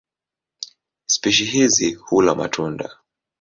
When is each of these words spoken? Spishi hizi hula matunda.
Spishi 1.05 1.45
hizi 1.45 1.93
hula 1.93 2.35
matunda. 2.35 2.97